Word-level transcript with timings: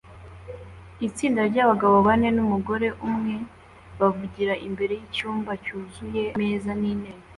Itsinda 1.07 1.41
ryabagabo 1.51 1.97
bane 2.07 2.29
numugore 2.35 2.87
umwe 3.07 3.35
bavugira 3.99 4.53
imbere 4.67 4.93
yicyumba 4.99 5.51
cyuzuye 5.63 6.23
ameza 6.37 6.71
nintebe 6.81 7.21